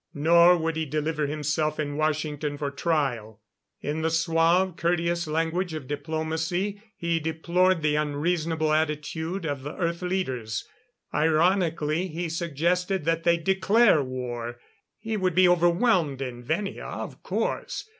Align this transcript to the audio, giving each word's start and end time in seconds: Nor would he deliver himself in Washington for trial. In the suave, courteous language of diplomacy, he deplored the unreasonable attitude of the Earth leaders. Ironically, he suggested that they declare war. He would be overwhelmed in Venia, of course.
Nor 0.15 0.57
would 0.57 0.77
he 0.77 0.87
deliver 0.87 1.27
himself 1.27 1.79
in 1.79 1.95
Washington 1.95 2.57
for 2.57 2.71
trial. 2.71 3.39
In 3.81 4.01
the 4.01 4.09
suave, 4.09 4.75
courteous 4.75 5.27
language 5.27 5.75
of 5.75 5.87
diplomacy, 5.87 6.81
he 6.97 7.19
deplored 7.19 7.83
the 7.83 7.95
unreasonable 7.97 8.73
attitude 8.73 9.45
of 9.45 9.61
the 9.61 9.75
Earth 9.75 10.01
leaders. 10.01 10.67
Ironically, 11.13 12.07
he 12.07 12.29
suggested 12.29 13.05
that 13.05 13.25
they 13.25 13.37
declare 13.37 14.01
war. 14.03 14.59
He 14.97 15.17
would 15.17 15.35
be 15.35 15.47
overwhelmed 15.47 16.19
in 16.19 16.41
Venia, 16.41 16.85
of 16.87 17.21
course. 17.21 17.87